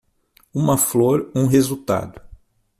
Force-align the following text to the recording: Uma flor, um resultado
Uma 0.51 0.79
flor, 0.79 1.31
um 1.35 1.45
resultado 1.45 2.19